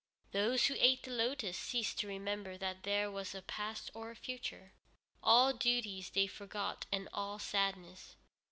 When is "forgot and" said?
6.25-7.07